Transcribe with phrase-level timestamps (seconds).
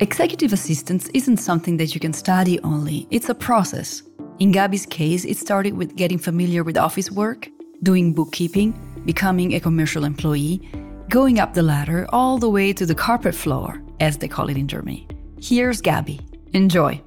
[0.00, 4.04] Executive assistance isn't something that you can study only, it's a process.
[4.38, 7.48] In Gabi's case, it started with getting familiar with office work,
[7.82, 10.60] doing bookkeeping, becoming a commercial employee,
[11.08, 14.56] going up the ladder all the way to the carpet floor, as they call it
[14.56, 15.08] in Germany.
[15.40, 16.20] Here's Gabi.
[16.54, 17.02] Enjoy.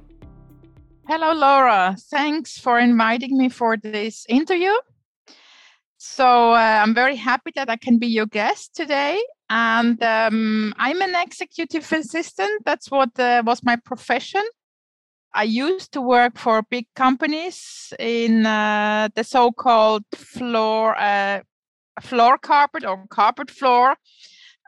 [1.08, 1.96] Hello, Laura.
[2.10, 4.72] Thanks for inviting me for this interview.
[5.96, 9.18] So, uh, I'm very happy that I can be your guest today
[9.52, 12.64] and um, I'm an executive assistant.
[12.64, 14.42] That's what uh, was my profession.
[15.34, 21.40] I used to work for big companies in uh, the so-called floor uh,
[22.00, 23.94] floor carpet or carpet floor,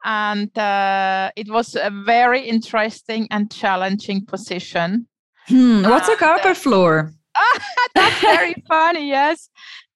[0.04, 5.08] and uh, it was a very interesting and challenging position.
[5.48, 7.14] Hmm, what's a carpet uh, floor?
[7.94, 9.08] that's very funny.
[9.08, 9.48] Yes,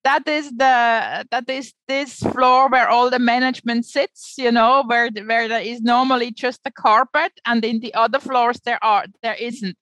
[0.03, 5.09] that is the that is this floor where all the management sits you know where
[5.25, 9.35] where there is normally just a carpet and in the other floors there are there
[9.35, 9.77] isn't.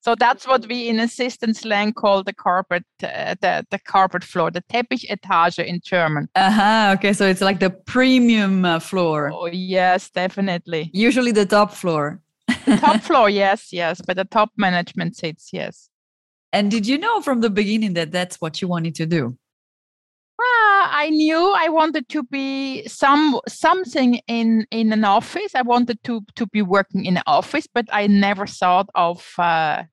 [0.00, 4.50] So that's what we in assistance slang call the carpet uh, the the carpet floor
[4.50, 6.28] the teppichetage in german.
[6.34, 9.30] Uh-huh okay so it's like the premium uh, floor.
[9.32, 10.90] Oh yes definitely.
[10.94, 12.20] Usually the top floor.
[12.66, 15.90] The top floor yes yes but the top management sits yes.
[16.50, 19.36] And did you know from the beginning that that's what you wanted to do
[20.98, 25.54] I knew I wanted to be some something in in an office.
[25.54, 29.84] I wanted to to be working in an office, but I never thought of uh,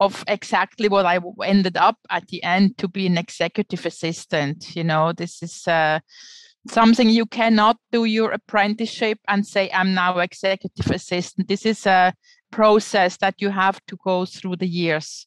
[0.00, 4.74] of exactly what I ended up at the end to be an executive assistant.
[4.74, 6.00] You know, this is uh,
[6.66, 11.48] something you cannot do your apprenticeship and say I'm now executive assistant.
[11.48, 12.14] This is a
[12.50, 15.26] process that you have to go through the years,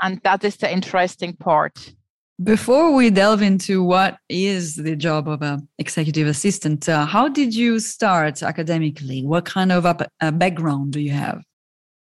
[0.00, 1.94] and that is the interesting part.
[2.42, 7.54] Before we delve into what is the job of an executive assistant, uh, how did
[7.54, 9.24] you start academically?
[9.24, 11.42] What kind of a, a background do you have?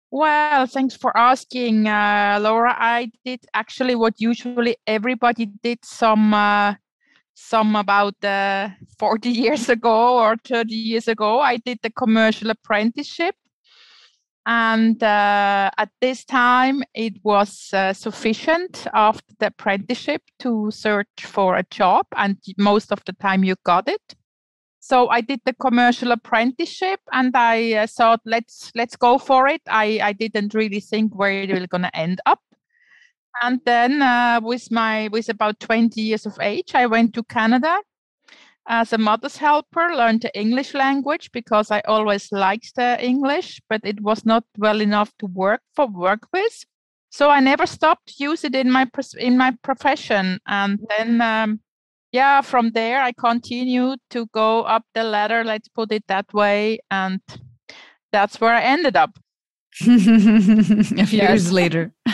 [0.09, 2.75] Well, thanks for asking, uh, Laura.
[2.75, 6.73] I did actually what usually everybody did some uh,
[7.35, 11.41] some about uh, 40 years ago or 30 years ago.
[11.41, 13.35] I did the commercial apprenticeship
[14.47, 21.57] and uh, at this time, it was uh, sufficient after the apprenticeship to search for
[21.57, 24.15] a job, and most of the time you got it.
[24.79, 29.61] So I did the commercial apprenticeship, and I uh, thought, let's let's go for it.
[29.67, 32.39] I I didn't really think where it was going to end up.
[33.43, 37.79] And then, uh, with my with about 20 years of age, I went to Canada
[38.67, 43.81] as a mother's helper, learned the English language because I always liked the English, but
[43.83, 46.65] it was not well enough to work for work with.
[47.09, 51.61] So I never stopped use it in my in my profession, and then um,
[52.11, 55.43] yeah, from there I continued to go up the ladder.
[55.43, 57.21] Let's put it that way, and
[58.11, 59.17] that's where I ended up.
[59.87, 61.91] a few years later.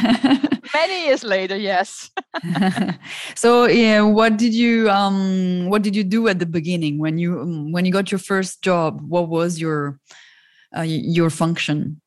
[0.73, 2.11] Many years later, yes.
[3.35, 7.41] so, yeah, what did you um what did you do at the beginning when you
[7.41, 9.01] um, when you got your first job?
[9.07, 9.99] What was your
[10.75, 12.01] uh, your function?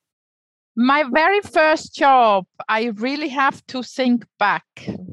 [0.76, 4.66] My very first job, I really have to think back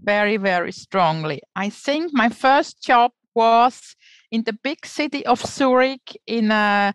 [0.04, 1.42] very very strongly.
[1.56, 3.96] I think my first job was
[4.32, 6.94] in the big city of Zurich in a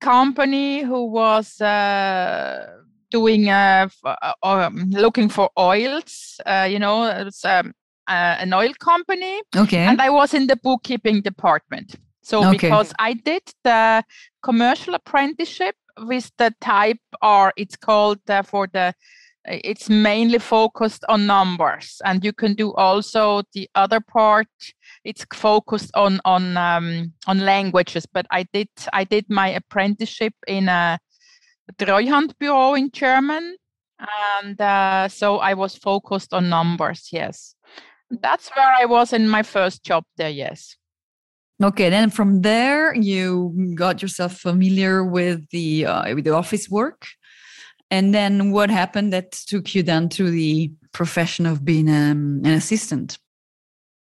[0.00, 2.66] company who was uh,
[3.10, 6.40] doing uh, uh, um, looking for oils.
[6.46, 7.74] Uh, you know, it's um,
[8.08, 9.40] uh, an oil company.
[9.56, 9.78] Okay.
[9.78, 11.96] And I was in the bookkeeping department.
[12.22, 12.52] So okay.
[12.52, 14.04] because I did the
[14.42, 18.94] commercial apprenticeship with the type R, it's called uh, for the
[19.46, 24.48] it's mainly focused on numbers and you can do also the other part
[25.04, 30.68] it's focused on on um, on languages but i did i did my apprenticeship in
[30.68, 30.98] a
[31.78, 33.56] bureau in german
[34.34, 37.54] and uh, so i was focused on numbers yes.
[38.10, 40.76] That's where i was in my first job there yes.
[41.62, 47.06] Okay then from there you got yourself familiar with the uh, with the office work
[47.90, 52.52] and then what happened that took you down to the profession of being um, an
[52.52, 53.18] assistant?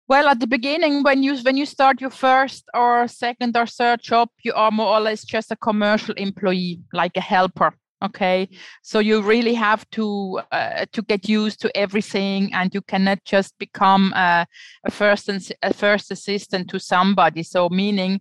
[0.08, 4.02] Well, at the beginning, when you when you start your first or second or third
[4.02, 7.74] job, you are more or less just a commercial employee, like a helper.
[8.04, 8.48] Okay,
[8.82, 13.58] so you really have to uh, to get used to everything, and you cannot just
[13.58, 14.46] become a,
[14.84, 17.42] a first a first assistant to somebody.
[17.42, 18.20] So meaning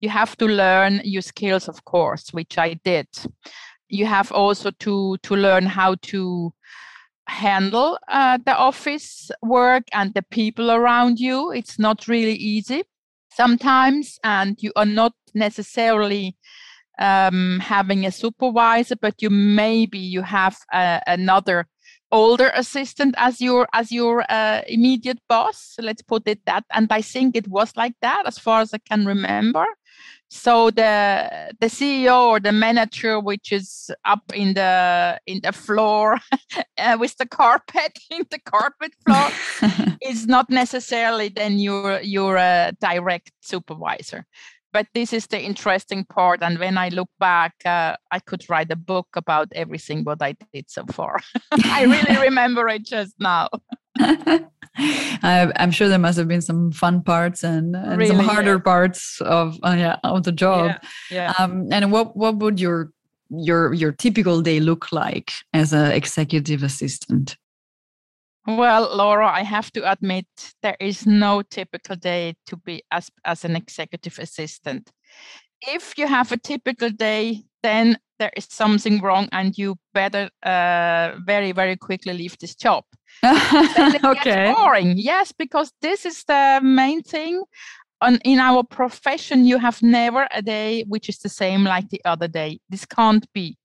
[0.00, 3.08] you have to learn your skills, of course, which I did
[3.88, 6.52] you have also to to learn how to
[7.28, 12.84] handle uh, the office work and the people around you it's not really easy
[13.32, 16.36] sometimes and you are not necessarily
[16.98, 21.66] um, having a supervisor, but you maybe you have uh, another
[22.12, 25.76] older assistant as your as your uh, immediate boss.
[25.78, 26.64] Let's put it that.
[26.72, 29.66] And I think it was like that as far as I can remember.
[30.28, 36.18] So the the CEO or the manager, which is up in the in the floor
[36.78, 39.30] uh, with the carpet in the carpet floor,
[40.02, 44.26] is not necessarily then your your uh, direct supervisor.
[44.72, 48.70] But this is the interesting part and when i look back uh, i could write
[48.70, 51.18] a book about everything what i did so far.
[51.64, 53.48] I really remember it just now
[55.22, 58.54] I, am sure there must have been some fun parts and, and really, some harder
[58.54, 58.60] yeah.
[58.60, 60.72] parts of uh, yeah, of the job.
[61.10, 61.32] Yeah, yeah.
[61.38, 62.90] Um, and what what would your
[63.30, 67.36] your your typical day look like as an executive assistant?
[68.46, 70.26] Well, Laura, I have to admit
[70.62, 74.92] there is no typical day to be as, as an executive assistant.
[75.66, 81.16] If you have a typical day, then there is something wrong and you better uh,
[81.24, 82.84] very, very quickly leave this job.
[84.04, 84.52] okay.
[84.54, 84.94] boring.
[84.96, 87.42] Yes, because this is the main thing.
[88.02, 92.02] On, in our profession, you have never a day which is the same like the
[92.04, 92.60] other day.
[92.68, 93.56] This can't be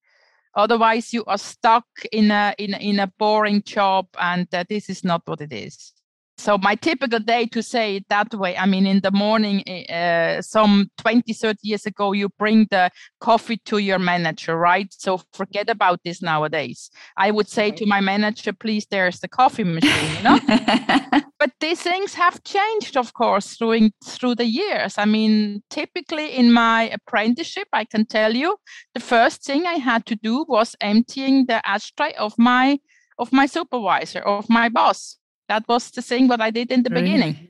[0.55, 5.03] otherwise you are stuck in a in, in a boring job and uh, this is
[5.03, 5.93] not what it is
[6.41, 8.57] so my typical day to say it that way.
[8.57, 12.89] I mean in the morning uh, some 20 30 years ago you bring the
[13.19, 14.87] coffee to your manager right?
[14.91, 16.89] So forget about this nowadays.
[17.15, 20.39] I would say to my manager please there's the coffee machine you know?
[21.41, 24.97] But these things have changed of course through through the years.
[24.97, 28.57] I mean typically in my apprenticeship i can tell you
[28.95, 32.79] the first thing i had to do was emptying the ashtray of my
[33.19, 35.17] of my supervisor of my boss
[35.51, 37.03] that was the thing what I did in the really?
[37.03, 37.49] beginning.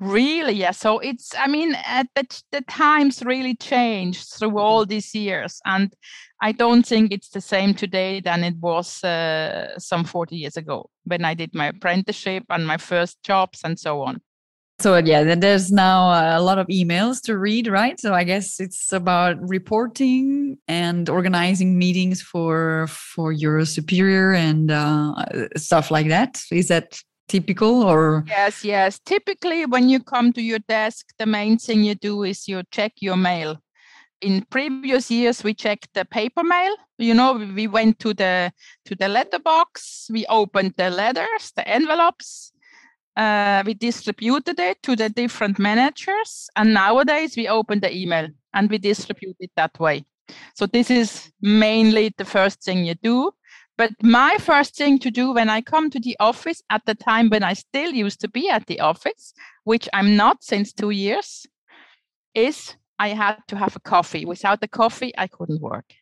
[0.00, 0.70] Really, yeah.
[0.70, 4.90] So it's, I mean, at the, the times really changed through all mm-hmm.
[4.90, 5.60] these years.
[5.66, 5.92] And
[6.40, 10.88] I don't think it's the same today than it was uh, some 40 years ago
[11.04, 14.22] when I did my apprenticeship and my first jobs and so on.
[14.78, 17.98] So yeah, there's now a lot of emails to read, right?
[17.98, 25.14] So I guess it's about reporting and organizing meetings for for your superior and uh,
[25.56, 26.42] stuff like that.
[26.52, 28.24] Is that typical or?
[28.26, 28.98] Yes yes.
[28.98, 32.92] Typically when you come to your desk the main thing you do is you check
[33.00, 33.60] your mail.
[34.20, 36.74] In previous years we checked the paper mail.
[36.98, 38.52] You know we went to the
[38.86, 42.52] to the letterbox we opened the letters the envelopes
[43.16, 48.70] uh, we distributed it to the different managers and nowadays we open the email and
[48.70, 50.04] we distribute it that way.
[50.54, 53.32] So this is mainly the first thing you do
[53.76, 57.28] but my first thing to do when I come to the office at the time
[57.28, 59.34] when I still used to be at the office,
[59.64, 61.46] which I'm not since two years,
[62.34, 64.24] is I had to have a coffee.
[64.24, 65.94] Without the coffee, I couldn't work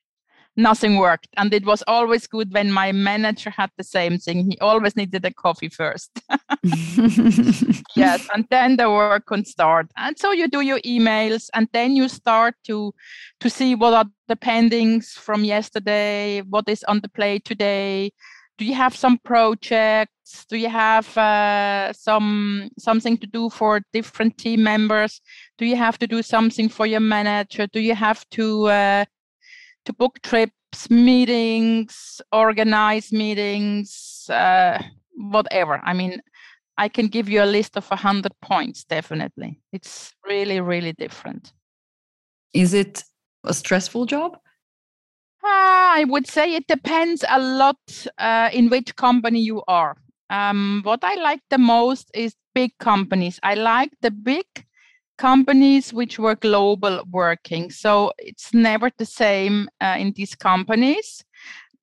[0.56, 1.29] nothing worked.
[1.37, 4.51] And it was always good when my manager had the same thing.
[4.51, 6.11] He always needed a coffee first.
[7.97, 8.29] yes.
[8.35, 9.91] And then the work can start.
[9.97, 12.95] And so you do your emails and then you start to
[13.41, 18.12] to see what are the pendings from yesterday, what is on the plate today.
[18.57, 20.47] Do you have some projects?
[20.49, 25.21] Do you have uh, some something to do for different team members?
[25.59, 27.67] Do you have to do something for your manager?
[27.67, 29.05] Do you have to uh,
[29.85, 34.83] to book trips, meetings, organize meetings, uh,
[35.17, 35.81] whatever.
[35.85, 36.21] I mean,
[36.76, 39.61] I can give you a list of 100 points, definitely.
[39.73, 41.53] It's really, really different.
[42.53, 43.05] Is it
[43.45, 44.38] a stressful job?
[45.45, 47.76] Uh, I would say it depends a lot
[48.19, 49.97] uh, in which company you are.
[50.31, 53.38] Um, what I like the most is big companies.
[53.43, 54.47] I like the big
[55.18, 57.71] companies which were global working.
[57.71, 61.25] So it's never the same uh, in these companies.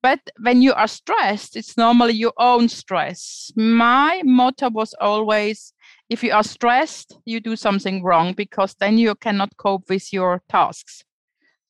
[0.01, 3.51] But when you are stressed, it's normally your own stress.
[3.55, 5.73] My motto was always
[6.09, 10.41] if you are stressed, you do something wrong because then you cannot cope with your
[10.49, 11.05] tasks.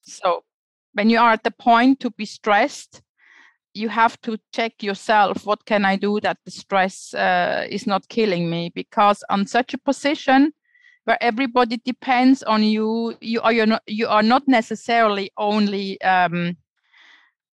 [0.01, 0.43] So
[0.93, 3.03] when you are at the point to be stressed,
[3.73, 8.09] you have to check yourself what can I do that the stress uh, is not
[8.09, 8.71] killing me?
[8.73, 10.53] Because on such a position,
[11.11, 13.17] where everybody depends on you.
[13.19, 16.55] You are you're not you are not necessarily only um,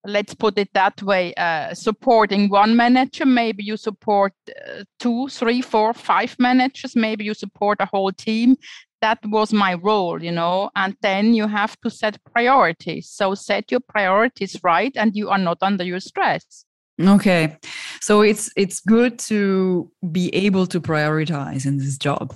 [0.06, 3.26] let's put it that way uh, supporting one manager.
[3.26, 6.96] Maybe you support uh, two three four five managers.
[6.96, 8.58] Maybe you support a whole team.
[9.02, 10.70] That was my role you know?
[10.76, 13.10] And then you have to set priorities.
[13.10, 16.66] So set your priorities right and you are not under your stress.
[17.00, 17.58] Okay.
[18.02, 22.36] So it's it's good to be able to prioritize in this job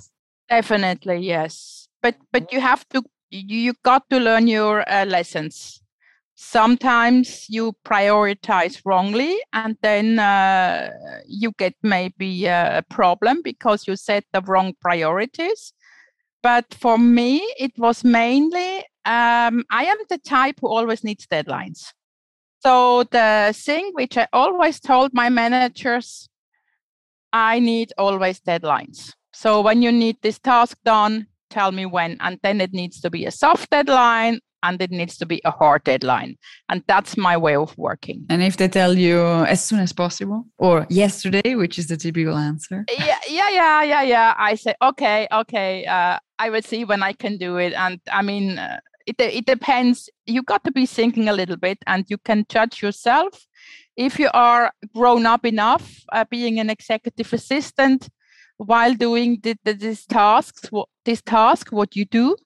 [0.52, 1.88] Definitely, yes.
[2.02, 5.80] But but you have to you got to learn your uh, lessons.
[6.34, 10.90] Sometimes you prioritize wrongly and then uh,
[11.26, 15.72] you get maybe a problem because you set the wrong priorities.
[16.42, 21.94] But for me it was mainly um, i am the type who always needs deadlines.
[22.60, 26.28] So the thing which i always told my managers
[27.32, 32.38] i need always deadlines so when you need this task done tell me when and
[32.42, 35.84] then it needs to be a soft deadline and it needs to be a hard
[35.84, 36.36] deadline.
[36.68, 38.24] And that's my way of working.
[38.28, 42.36] And if they tell you as soon as possible or yesterday, which is the typical
[42.36, 42.84] answer.
[42.96, 44.34] Yeah, yeah, yeah, yeah, yeah.
[44.38, 47.72] I say, okay, okay, uh, I will see when I can do it.
[47.72, 50.08] And I mean, uh, it, it depends.
[50.26, 53.46] You got to be thinking a little bit and you can judge yourself.
[53.96, 58.08] If you are grown up enough, uh, being an executive assistant,
[58.56, 62.36] while doing the, the, these tasks, what, this task, what you do,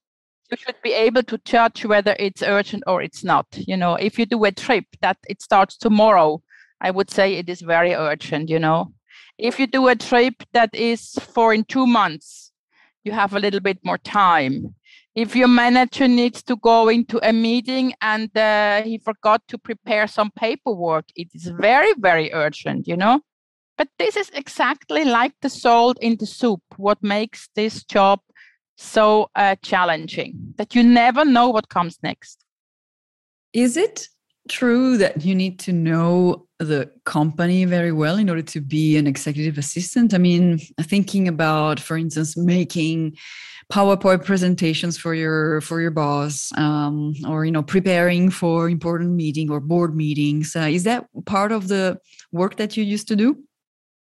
[0.51, 3.47] you should be able to judge whether it's urgent or it's not.
[3.53, 6.43] You know, if you do a trip that it starts tomorrow,
[6.81, 8.93] I would say it is very urgent, you know.
[9.39, 12.53] If you do a trip that is for in two months,
[13.05, 14.75] you have a little bit more time.
[15.15, 20.07] If your manager needs to go into a meeting and uh, he forgot to prepare
[20.07, 23.21] some paperwork, it is very, very urgent, you know.
[23.76, 28.21] But this is exactly like the salt in the soup, what makes this job
[28.76, 32.45] so uh, challenging that you never know what comes next.
[33.52, 34.09] Is it
[34.49, 39.06] true that you need to know the company very well in order to be an
[39.06, 40.14] executive assistant?
[40.14, 43.16] I mean, thinking about, for instance, making
[43.73, 49.50] PowerPoint presentations for your for your boss, um, or you know, preparing for important meeting
[49.50, 50.54] or board meetings.
[50.54, 51.99] Uh, is that part of the
[52.30, 53.42] work that you used to do?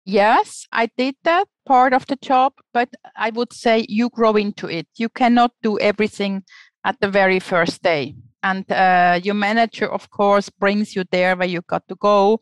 [0.10, 2.88] Yes, I did that part of the job, but
[3.18, 4.88] I would say you grow into it.
[4.96, 6.44] You cannot do everything
[6.86, 8.16] at the very first day.
[8.42, 12.40] And uh, your manager, of course, brings you there where you got to go.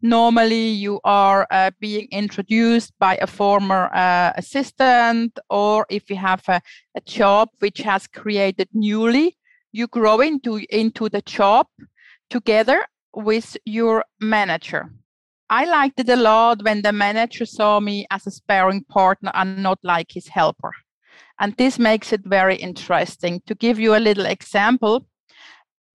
[0.00, 6.44] Normally, you are uh, being introduced by a former uh, assistant, or if you have
[6.48, 6.62] a,
[6.94, 9.36] a job which has created newly,
[9.72, 11.66] you grow into, into the job
[12.28, 14.92] together with your manager
[15.50, 19.62] I liked it a lot when the manager saw me as a sparring partner and
[19.62, 20.72] not like his helper.
[21.40, 23.42] And this makes it very interesting.
[23.46, 25.06] To give you a little example,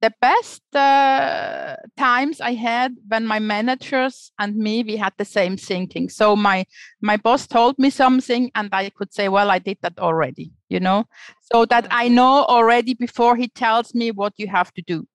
[0.01, 5.55] the best uh, times I had when my managers and me we had the same
[5.55, 6.09] thinking.
[6.09, 6.65] So my
[7.01, 10.79] my boss told me something, and I could say, "Well, I did that already," you
[10.79, 11.05] know,
[11.53, 15.07] so that I know already before he tells me what you have to do.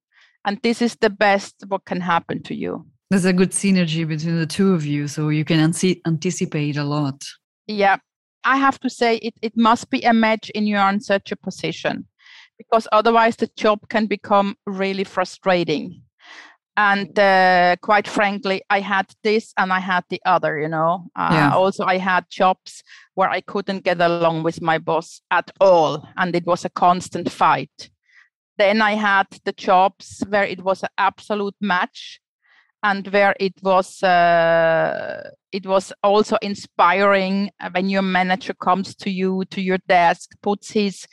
[0.44, 2.89] And this is the best what can happen to you.
[3.10, 7.24] There's a good synergy between the two of you, so you can anticipate a lot.
[7.66, 7.96] Yeah,
[8.44, 11.36] I have to say it, it must be a match in you're in such a
[11.36, 12.06] position
[12.56, 16.02] because otherwise the job can become really frustrating.
[16.76, 21.10] And uh, quite frankly, I had this and I had the other, you know.
[21.16, 21.50] Uh, yeah.
[21.52, 22.82] Also, I had jobs
[23.14, 27.30] where I couldn't get along with my boss at all, and it was a constant
[27.30, 27.90] fight.
[28.56, 32.20] Then I had the jobs where it was an absolute match
[32.82, 39.44] and where it was uh, it was also inspiring when your manager comes to you
[39.50, 41.06] to your desk puts his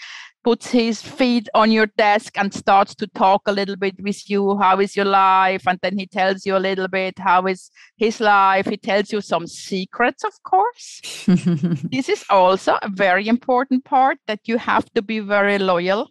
[0.48, 4.58] puts his feet on your desk and starts to talk a little bit with you
[4.58, 5.68] how is your life?
[5.68, 8.66] And then he tells you a little bit how is his life?
[8.68, 11.02] He tells you some secrets of course.
[11.92, 16.08] This is also a very important part that you have to be very loyal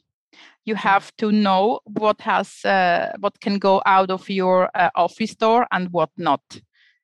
[0.66, 5.34] you have to know what has uh, what can go out of your uh, office
[5.34, 6.42] door and what not.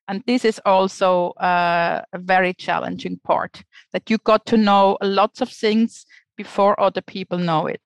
[0.08, 5.40] And this is also uh, a very challenging part that you got to know lots
[5.40, 6.04] of things
[6.36, 7.82] before other people know it.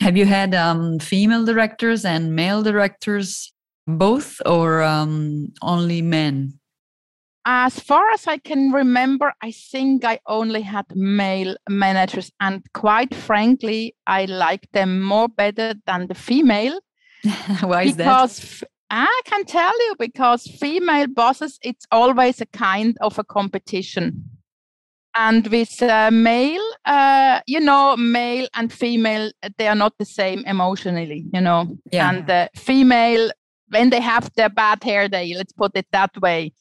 [0.00, 3.52] Have you had um, female directors and male directors
[3.86, 6.58] both or um, only men
[7.46, 13.14] as far as I can remember, I think I only had male managers, and quite
[13.14, 16.80] frankly, I like them more better than the female.
[17.60, 18.04] Why is that?
[18.04, 18.62] because that?
[18.62, 24.30] F- I can tell you because female bosses, it's always a kind of a competition.
[25.16, 30.44] And with uh, male, uh, you know, male and female, they are not the same
[30.44, 31.76] emotionally, you know.
[31.92, 32.10] Yeah.
[32.10, 33.30] And uh, female,
[33.68, 36.52] when they have their bad hair day, let's put it that way,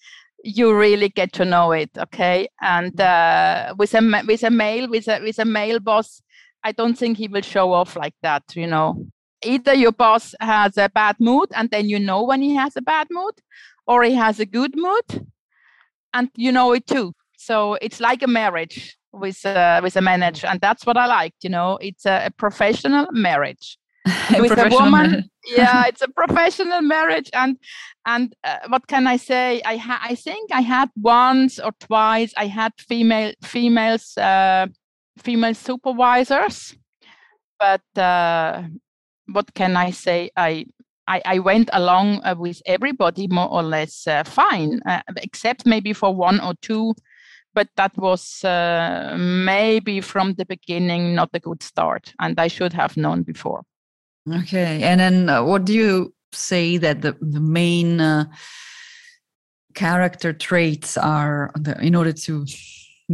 [0.43, 5.07] you really get to know it okay and uh, with a with a male with
[5.07, 6.21] a with a male boss
[6.63, 9.05] i don't think he will show off like that you know
[9.43, 12.81] either your boss has a bad mood and then you know when he has a
[12.81, 13.33] bad mood
[13.87, 15.27] or he has a good mood
[16.13, 20.47] and you know it too So it's like a marriage with uh, with a manager,
[20.47, 21.43] and that's what I liked.
[21.43, 23.77] You know, it's a, a professional marriage
[24.39, 25.29] with a woman.
[25.45, 27.57] Yeah, it's a professional marriage, and
[28.05, 29.61] and uh, what can I say?
[29.65, 32.33] I ha- I think I had once or twice.
[32.37, 34.67] I had female females uh,
[35.17, 36.75] female supervisors,
[37.59, 38.63] but uh,
[39.31, 40.29] what can I say?
[40.35, 40.65] I
[41.07, 45.91] I, I went along uh, with everybody more or less uh, fine, uh, except maybe
[45.93, 46.93] for one or two.
[47.55, 48.39] But that was
[49.15, 53.61] maybe from the beginning not a good start, and I should have known before.
[54.31, 58.25] Okay, and then uh, what do you say that the the main uh,
[59.73, 62.45] character traits are the, in order to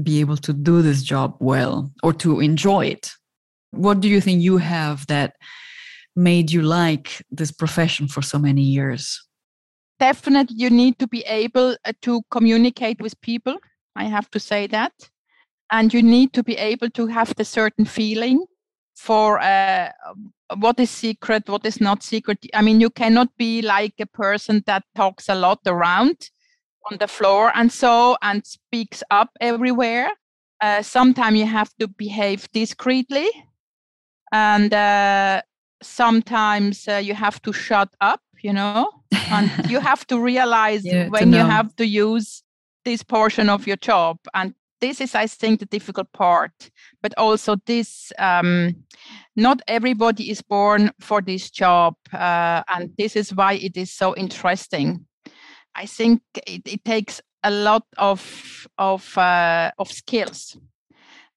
[0.03, 3.11] be able to do this job well or to enjoy it?
[3.71, 5.33] What do you think you have that?
[6.19, 9.25] made you like this profession for so many years?
[9.99, 13.57] Definitely, you need to be able uh, to communicate with people.
[13.95, 14.93] I have to say that.
[15.71, 18.45] And you need to be able to have the certain feeling
[18.99, 19.91] for uh,
[20.57, 22.45] what is secret, what is not secret.
[22.53, 26.29] I mean, you cannot be like a person that talks a lot around
[26.91, 30.09] on the floor and so and speaks up everywhere.
[30.61, 33.29] Uh, Sometimes you have to behave discreetly
[34.31, 35.41] and uh,
[35.81, 38.89] sometimes uh, you have to shut up you know
[39.31, 42.43] and you have to realize yeah, when to you have to use
[42.85, 46.71] this portion of your job and this is i think the difficult part
[47.01, 48.75] but also this um,
[49.35, 54.15] not everybody is born for this job uh, and this is why it is so
[54.15, 55.05] interesting.
[55.75, 60.57] I think it, it takes a lot of of uh, of skills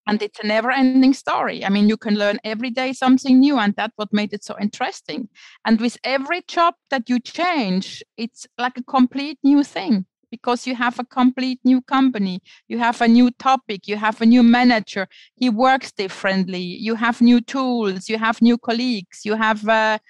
[0.09, 1.65] and it's a never ending story.
[1.65, 4.57] I mean you can learn every day something new and that's what made it so
[4.61, 5.29] interesting.
[5.65, 10.75] And with every job that you change it's like a complete new thing because you
[10.75, 15.07] have a complete new company you have a new topic you have a new manager
[15.37, 20.01] he works differently you have new tools you have new colleagues you have a,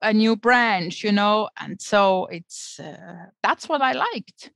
[0.00, 4.50] a new branch you know and so it's uh, that's what i liked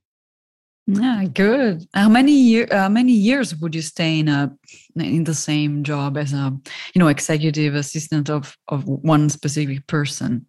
[0.87, 1.87] yeah, good.
[1.93, 4.51] How many year, uh, many years would you stay in a
[4.95, 6.51] in the same job as a
[6.93, 10.45] you know executive assistant of of one specific person?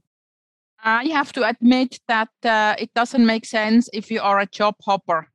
[0.82, 4.74] I have to admit that uh, it doesn't make sense if you are a job
[4.82, 5.28] hopper.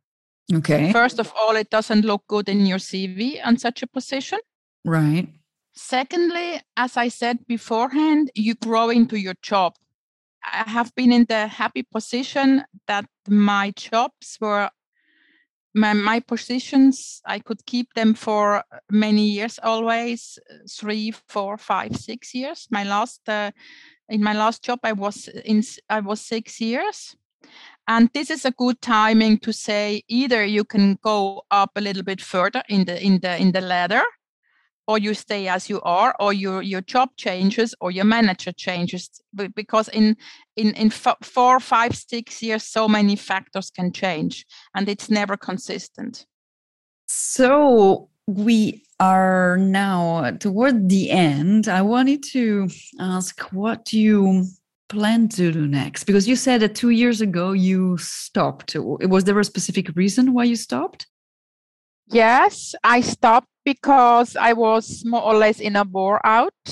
[0.53, 0.91] Okay.
[0.91, 4.39] First of all, it doesn't look good in your CV on such a position.
[4.86, 5.27] Right.
[5.73, 9.73] Secondly, as I said beforehand, you grow into your job.
[10.43, 14.69] I have been in the happy position that my jobs were
[15.75, 22.33] my, my positions i could keep them for many years always three four five six
[22.33, 23.51] years my last uh,
[24.10, 27.15] in my last job i was in i was six years.
[27.89, 32.04] And this is a good timing to say either you can go up a little
[32.04, 34.04] bit further in the in the in the ladder
[34.88, 39.10] or you stay as you are or your your job changes or your manager changes.
[39.56, 40.17] Because in
[40.56, 46.26] in in four five six years so many factors can change and it's never consistent.
[47.08, 52.68] So we are now toward the end i wanted to
[53.00, 54.44] ask what you
[54.90, 59.40] plan to do next because you said that two years ago you stopped was there
[59.40, 61.08] a specific reason why you stopped
[62.08, 66.63] yes i stopped because I was more or less in a bore out.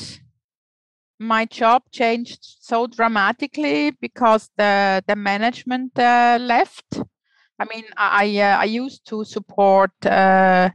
[1.19, 6.87] My job changed so dramatically because the the management uh, left.
[7.59, 10.69] I mean, I uh, I used to support uh,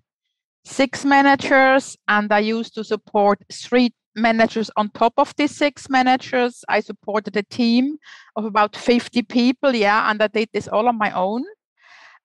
[0.65, 6.65] six managers, and I used to support three managers on top of these six managers.
[6.69, 7.97] I supported a team
[8.37, 11.45] of about 50 people, yeah, and I did this all on my own.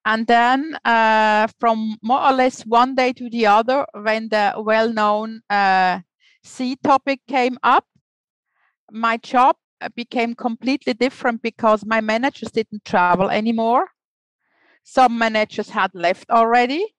[0.06, 5.42] And then uh, from more or less one day to the other, when the well-known
[5.50, 6.00] uh,
[6.44, 7.86] C topic came up,
[8.92, 9.56] my job
[9.96, 13.88] became completely different because my managers didn't travel anymore.
[14.84, 16.96] Some managers had left already.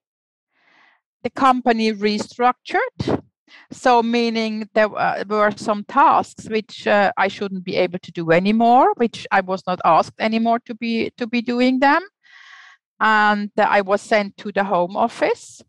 [1.23, 3.23] The company restructured.
[3.71, 8.93] So, meaning there were some tasks which uh, I shouldn't be able to do anymore,
[8.97, 12.03] which I was not asked anymore to be to be doing them
[12.99, 15.61] and I was sent to the home office.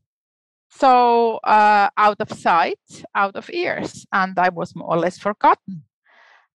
[0.71, 2.81] So uh, out of sight,
[3.15, 5.85] out of ears, and I was more or less forgotten.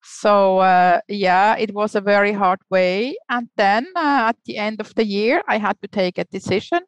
[0.04, 3.16] So uh, yeah, it was a very hard way.
[3.30, 6.82] And then uh, at the end of the year, I had to take a decision.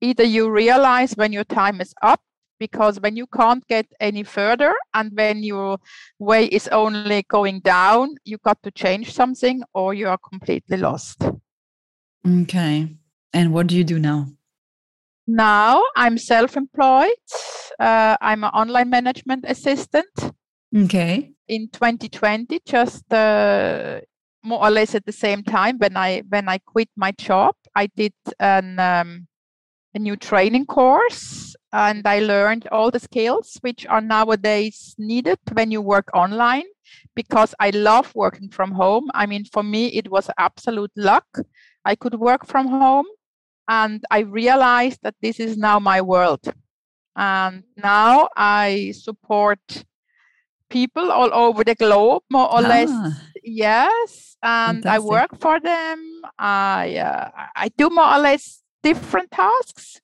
[0.00, 2.20] Either you realize when your time is up,
[2.58, 5.78] because when you can't get any further and when your
[6.18, 11.22] way is only going down, you got to change something or you are completely lost.
[12.26, 12.88] Okay.
[13.32, 14.28] And what do you do now?
[15.26, 17.10] Now I'm self employed.
[17.78, 20.06] Uh, I'm an online management assistant.
[20.74, 21.32] Okay.
[21.48, 24.00] In 2020, just uh,
[24.42, 27.86] more or less at the same time when I when I quit my job, I
[27.86, 29.26] did an um,
[29.96, 35.70] a new training course and I learned all the skills which are nowadays needed when
[35.70, 36.68] you work online
[37.14, 39.10] because I love working from home.
[39.14, 41.26] I mean, for me, it was absolute luck.
[41.84, 43.06] I could work from home
[43.68, 46.44] and I realized that this is now my world.
[47.16, 49.60] And now I support
[50.68, 52.68] people all over the globe, more or ah.
[52.74, 52.90] less.
[53.42, 54.90] Yes, and Fantastic.
[54.90, 55.98] I work for them.
[56.38, 60.00] I uh, I do more or less different tasks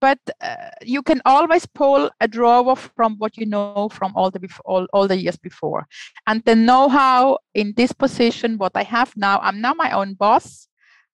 [0.00, 4.38] but uh, you can always pull a drawer from what you know from all the
[4.40, 5.86] before, all, all the years before.
[6.26, 10.68] And the know-how in this position what i have now i'm now my own boss.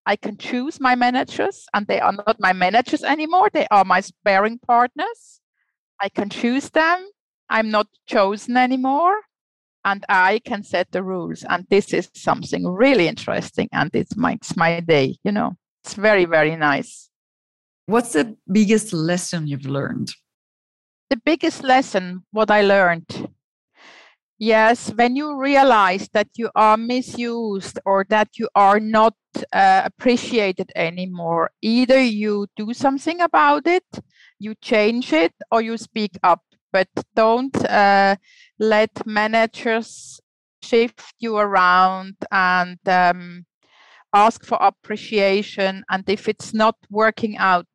[0.06, 3.48] I can choose my managers and they are not my managers anymore.
[3.50, 5.40] They are my sparring partners.
[5.98, 7.08] I can choose them.
[7.48, 9.16] I'm not chosen anymore.
[9.82, 11.42] And i can set the rules.
[11.48, 16.24] And this is something really interesting and it makes my day you know it's very
[16.24, 17.04] very nice
[17.86, 20.14] What's the biggest lesson you've learned?
[21.10, 23.28] The biggest lesson, what I learned.
[24.38, 29.14] Yes, when you realize that you are misused or that you are not
[29.52, 33.84] uh, appreciated anymore, either you do something about it,
[34.38, 36.40] you change it, or you speak up.
[36.72, 38.16] But don't uh,
[38.58, 40.20] let managers
[40.62, 43.44] shift you around and um,
[44.14, 47.66] ask for appreciation and if it's not working out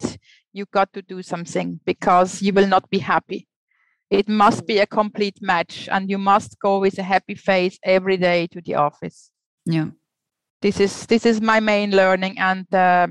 [0.53, 3.47] you got to do something because you will not be happy.
[4.09, 8.17] It must be a complete match and you must go with a happy face every
[8.17, 9.29] day to the office.
[9.65, 9.89] Yeah.
[10.61, 13.07] This is this is my main learning and uh,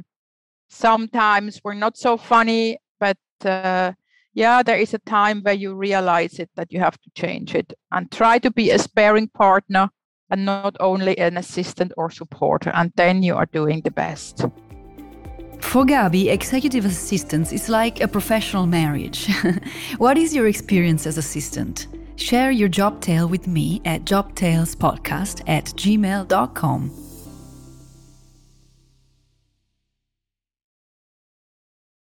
[0.68, 3.92] sometimes we're not so funny but uh,
[4.34, 7.72] yeah there is a time where you realize it that you have to change it.
[7.92, 9.90] And try to be a sparing partner
[10.30, 14.46] and not only an assistant or supporter, and then you are doing the best.
[15.60, 19.28] For Gabi, executive assistance is like a professional marriage.
[19.98, 21.88] what is your experience as assistant?
[22.16, 27.07] Share your job tale with me at jobtalespodcast at gmail.com.